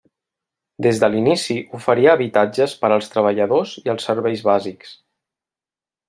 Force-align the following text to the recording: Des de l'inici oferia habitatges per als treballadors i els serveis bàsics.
Des 0.85 0.99
de 1.01 1.09
l'inici 1.15 1.57
oferia 1.79 2.15
habitatges 2.17 2.73
per 2.85 2.91
als 2.95 3.11
treballadors 3.15 3.75
i 3.83 3.91
els 3.95 4.09
serveis 4.09 4.43
bàsics. 4.49 4.95